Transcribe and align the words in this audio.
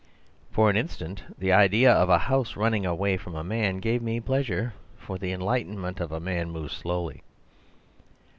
For 0.49 0.67
an 0.71 0.77
instant 0.77 1.21
the 1.37 1.51
idea 1.53 1.93
of 1.93 2.09
a 2.09 2.17
house 2.17 2.55
running 2.55 2.87
away 2.87 3.17
from 3.17 3.35
a 3.35 3.43
man 3.43 3.77
gave 3.77 4.01
me 4.01 4.19
pleasure, 4.19 4.73
for 4.97 5.19
the 5.19 5.31
enlightenment 5.31 5.99
of 5.99 6.19
man 6.23 6.49
moves 6.49 6.75
slowly. 6.75 7.21